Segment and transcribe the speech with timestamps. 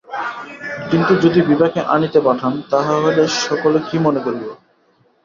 [0.89, 4.49] কিন্তু যদি বিভাকে আনিতে পাঠান, তাহা হইলে সকলে কি মনে করিবে।